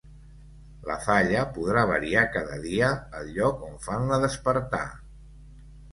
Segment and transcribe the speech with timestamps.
[0.91, 4.85] La falla podrà variar cada dia el lloc on fan la despertà.